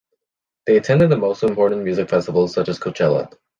[0.65, 3.31] They attended the most important music festivals such as Coachella.